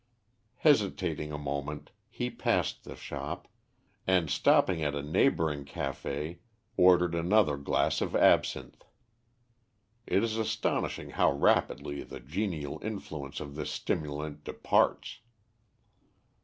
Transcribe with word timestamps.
Hesitating 0.55 1.31
a 1.31 1.37
moment, 1.37 1.91
he 2.09 2.31
passed 2.31 2.85
the 2.85 2.95
shop, 2.95 3.47
and, 4.07 4.31
stopping 4.31 4.81
at 4.81 4.95
a 4.95 5.03
neighbouring 5.03 5.63
café, 5.63 6.39
ordered 6.75 7.13
another 7.13 7.55
glass 7.55 8.01
of 8.01 8.15
absinthe. 8.15 8.83
It 10.07 10.23
is 10.23 10.37
astonishing 10.37 11.11
how 11.11 11.31
rapidly 11.31 12.01
the 12.01 12.19
genial 12.19 12.79
influence 12.81 13.39
of 13.39 13.53
this 13.53 13.69
stimulant 13.69 14.43
departs! 14.43 15.19